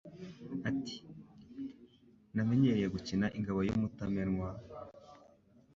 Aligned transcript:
Ati: 0.69 0.97
Namenyereye 2.35 2.87
gukinga 2.95 3.27
ingabo 3.37 3.59
y'umutamenwa, 3.67 4.49